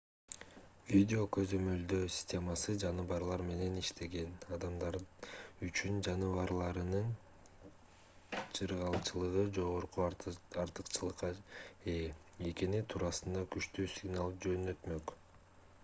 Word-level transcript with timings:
видео 0.91 1.25
көзөмөлдөө 1.35 2.05
системасы 2.13 2.73
жаныбарлар 2.83 3.43
менен 3.49 3.75
иштеген 3.81 4.31
адамдар 4.57 4.97
үчүн 5.67 5.99
жаныбарларынын 6.07 7.13
жыргалчылыгы 8.61 9.45
жогорку 9.59 10.07
артыкчылыкка 10.07 11.31
ээ 11.97 12.01
экени 12.55 12.83
туурасында 12.95 13.45
күчтүү 13.57 13.87
сигнал 13.99 14.37
жөнөтмөк 14.49 15.17